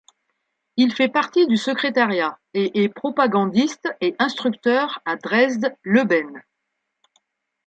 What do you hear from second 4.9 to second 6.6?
à Dresde-Leuben.